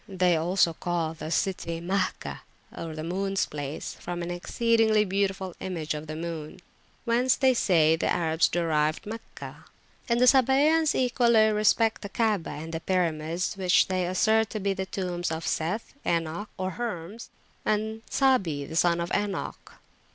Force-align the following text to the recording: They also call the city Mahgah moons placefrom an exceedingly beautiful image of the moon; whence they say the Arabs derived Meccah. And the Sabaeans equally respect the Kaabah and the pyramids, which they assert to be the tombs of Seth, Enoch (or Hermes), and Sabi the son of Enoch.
They 0.09 0.35
also 0.35 0.73
call 0.73 1.13
the 1.13 1.29
city 1.29 1.79
Mahgah 1.79 2.41
moons 2.75 3.45
placefrom 3.45 4.23
an 4.23 4.31
exceedingly 4.31 5.05
beautiful 5.05 5.53
image 5.59 5.93
of 5.93 6.07
the 6.07 6.15
moon; 6.15 6.59
whence 7.05 7.35
they 7.35 7.53
say 7.53 7.95
the 7.95 8.07
Arabs 8.11 8.47
derived 8.47 9.05
Meccah. 9.05 9.65
And 10.09 10.19
the 10.19 10.25
Sabaeans 10.25 10.95
equally 10.95 11.51
respect 11.51 12.01
the 12.01 12.09
Kaabah 12.09 12.49
and 12.63 12.73
the 12.73 12.79
pyramids, 12.79 13.53
which 13.57 13.89
they 13.89 14.07
assert 14.07 14.49
to 14.49 14.59
be 14.59 14.73
the 14.73 14.87
tombs 14.87 15.29
of 15.29 15.45
Seth, 15.45 15.93
Enoch 16.03 16.49
(or 16.57 16.71
Hermes), 16.71 17.29
and 17.63 18.01
Sabi 18.09 18.65
the 18.65 18.75
son 18.75 18.99
of 18.99 19.11
Enoch. 19.15 19.73